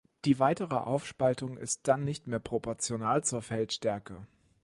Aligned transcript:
Die 0.25 0.39
weitere 0.39 0.73
Aufspaltung 0.77 1.57
ist 1.57 1.87
dann 1.87 2.03
nicht 2.03 2.25
mehr 2.25 2.39
proportional 2.39 3.23
zur 3.23 3.43
Feldstärke. 3.43 4.25